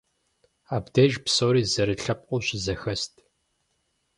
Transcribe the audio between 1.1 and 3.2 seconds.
псори зэрылъэпкъыу щызэхэст.